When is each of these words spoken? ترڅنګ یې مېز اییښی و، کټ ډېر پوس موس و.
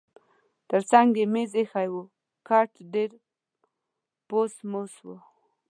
ترڅنګ 0.69 1.09
یې 1.19 1.25
مېز 1.33 1.51
اییښی 1.57 1.87
و، 1.91 1.95
کټ 2.47 2.71
ډېر 2.93 3.11
پوس 4.27 4.53
موس 4.71 4.93
و. 5.05 5.07